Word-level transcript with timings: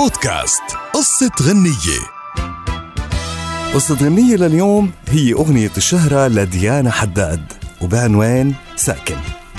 بودكاست 0.00 0.62
قصة 0.94 1.30
غنية. 1.42 2.00
قصة 3.74 3.94
غنية 3.94 4.36
لليوم 4.36 4.90
هي 5.08 5.32
أغنية 5.32 5.70
الشهرة 5.76 6.28
لديانا 6.28 6.90
حداد 6.90 7.52
وبعنوان 7.82 8.54
ساكن. 8.76 9.16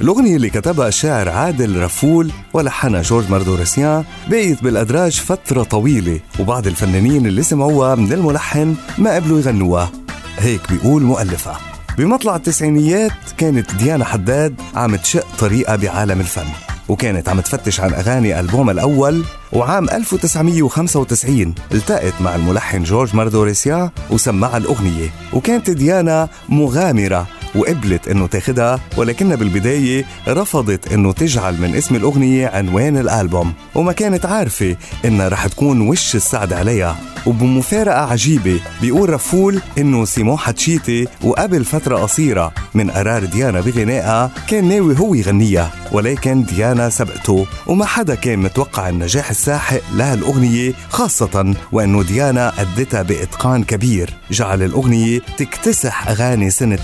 الأغنية 0.00 0.36
اللي 0.36 0.50
كتبها 0.50 0.88
الشاعر 0.88 1.28
عادل 1.28 1.82
رفول 1.82 2.32
ولحنها 2.52 3.02
جورج 3.02 3.30
ماردورسيان 3.30 4.04
بقيت 4.28 4.62
بالأدراج 4.62 5.20
فترة 5.20 5.62
طويلة 5.62 6.20
وبعض 6.40 6.66
الفنانين 6.66 7.26
اللي 7.26 7.42
سمعوها 7.42 7.94
من 7.94 8.12
الملحن 8.12 8.74
ما 8.98 9.14
قبلوا 9.14 9.38
يغنوها. 9.40 9.92
هيك 10.38 10.72
بيقول 10.72 11.02
مؤلفها. 11.02 11.60
بمطلع 11.98 12.36
التسعينيات 12.36 13.12
كانت 13.38 13.74
ديانا 13.74 14.04
حداد 14.04 14.60
عم 14.74 14.96
تشق 14.96 15.26
طريقة 15.38 15.76
بعالم 15.76 16.20
الفن. 16.20 16.71
وكانت 16.88 17.28
عم 17.28 17.40
تفتش 17.40 17.80
عن 17.80 17.94
أغاني 17.94 18.40
ألبومها 18.40 18.72
الأول 18.72 19.24
وعام 19.52 19.90
1995 19.90 21.54
التقت 21.74 22.14
مع 22.20 22.34
الملحن 22.34 22.82
جورج 22.82 23.16
ماردوريسيا 23.16 23.90
وسمعها 24.10 24.56
الأغنية 24.56 25.08
وكانت 25.32 25.70
ديانا 25.70 26.28
مغامرة 26.48 27.26
وقبلت 27.54 28.08
إنه 28.08 28.26
تاخدها 28.26 28.80
ولكنها 28.96 29.36
بالبداية 29.36 30.04
رفضت 30.28 30.92
إنه 30.92 31.12
تجعل 31.12 31.60
من 31.60 31.74
اسم 31.74 31.94
الأغنية 31.94 32.48
عنوان 32.48 32.96
الألبوم. 32.96 33.52
وما 33.74 33.92
كانت 33.92 34.26
عارفة 34.26 34.76
إنها 35.04 35.28
رح 35.28 35.46
تكون 35.46 35.80
وش 35.80 36.14
السعد 36.16 36.52
عليها. 36.52 36.96
وبمفارقة 37.26 38.00
عجيبة 38.00 38.60
بيقول 38.80 39.10
رفول 39.10 39.60
إنه 39.78 40.04
سيمون 40.04 40.38
حتشيتي 40.38 41.06
وقبل 41.24 41.64
فترة 41.64 41.96
قصيرة 41.96 42.52
من 42.74 42.90
قرار 42.90 43.24
ديانا 43.24 43.60
بغنائها 43.60 44.30
كان 44.48 44.68
ناوي 44.68 44.98
هو 44.98 45.14
يغنيها 45.14 45.72
ولكن 45.92 46.44
ديانا 46.44 46.88
سبقته. 46.88 47.46
وما 47.66 47.84
حدا 47.84 48.14
كان 48.14 48.38
متوقع 48.38 48.88
النجاح 48.88 49.30
الساحق 49.30 49.80
لهالأغنية 49.94 50.72
خاصة 50.88 51.54
وأنه 51.72 52.02
ديانا 52.02 52.52
أدتها 52.60 53.02
بإتقان 53.02 53.64
كبير. 53.64 54.10
جعل 54.30 54.62
الأغنية 54.62 55.20
تكتسح 55.38 56.08
أغاني 56.08 56.50
سنة 56.50 56.78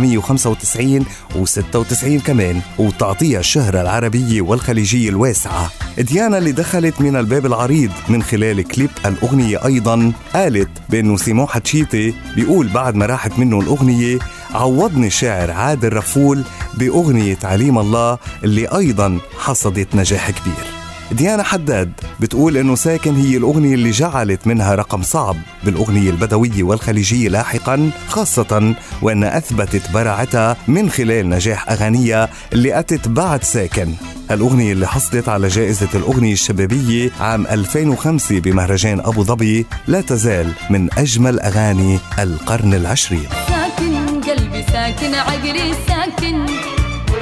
1995 0.00 1.04
و96 1.34 2.22
كمان 2.26 2.60
وتعطيها 2.78 3.40
الشهرة 3.40 3.80
العربية 3.80 4.42
والخليجية 4.42 5.08
الواسعة 5.08 5.70
ديانا 5.98 6.38
اللي 6.38 6.52
دخلت 6.52 7.00
من 7.00 7.16
الباب 7.16 7.46
العريض 7.46 7.90
من 8.08 8.22
خلال 8.22 8.68
كليب 8.68 8.90
الأغنية 9.06 9.64
أيضا 9.64 10.12
قالت 10.34 10.70
بأنه 10.88 11.16
سيمون 11.16 11.46
حتشيتي 11.46 12.14
بيقول 12.36 12.68
بعد 12.68 12.94
ما 12.94 13.06
راحت 13.06 13.38
منه 13.38 13.60
الأغنية 13.60 14.18
عوضني 14.54 15.06
الشاعر 15.06 15.50
عادل 15.50 15.92
رفول 15.92 16.42
بأغنية 16.74 17.38
عليم 17.44 17.78
الله 17.78 18.18
اللي 18.44 18.66
أيضا 18.66 19.18
حصدت 19.38 19.94
نجاح 19.94 20.30
كبير. 20.30 20.79
ديانا 21.12 21.42
حداد 21.42 21.92
بتقول 22.20 22.56
إنه 22.56 22.74
ساكن 22.74 23.16
هي 23.16 23.36
الأغنية 23.36 23.74
اللي 23.74 23.90
جعلت 23.90 24.46
منها 24.46 24.74
رقم 24.74 25.02
صعب 25.02 25.36
بالأغنية 25.64 26.10
البدوية 26.10 26.62
والخليجية 26.62 27.28
لاحقا 27.28 27.90
خاصة 28.08 28.74
وانها 29.02 29.38
أثبتت 29.38 29.90
براعتها 29.90 30.56
من 30.68 30.90
خلال 30.90 31.28
نجاح 31.28 31.70
أغانيها 31.70 32.28
اللي 32.52 32.78
أتت 32.78 33.08
بعد 33.08 33.44
ساكن. 33.44 33.94
الأغنية 34.30 34.72
اللي 34.72 34.88
حصلت 34.88 35.28
على 35.28 35.48
جائزة 35.48 35.88
الأغنية 35.94 36.32
الشبابية 36.32 37.10
عام 37.20 37.46
2005 37.46 38.40
بمهرجان 38.40 39.00
أبو 39.00 39.24
ظبي 39.24 39.66
لا 39.86 40.00
تزال 40.00 40.52
من 40.70 40.88
أجمل 40.98 41.40
أغاني 41.40 41.98
القرن 42.18 42.74
العشرين. 42.74 43.28
ساكن 43.48 44.20
قلبي 44.20 44.62
ساكن 44.72 45.14
عقلي 45.14 45.74
ساكن. 45.88 46.46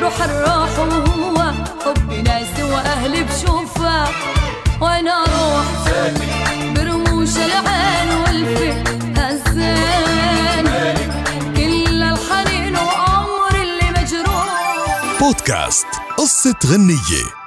روح 0.01 0.23
الروح 0.23 0.79
وهو 0.79 1.53
حب 1.85 2.13
ناس 2.13 2.61
واهلي 2.61 3.23
بشوفة. 3.23 4.09
وأنا 4.81 5.25
أروح 5.25 5.65
برموش 6.75 7.37
العين 7.37 8.11
والفي 8.23 8.71
هزان 9.17 10.67
كل 11.57 12.03
الحنين 12.03 12.77
وعمر 12.77 13.55
اللي 13.55 13.91
مجروح. 13.91 15.19
بودكاست 15.21 15.87
قصة 16.19 16.55
غنية. 16.67 17.38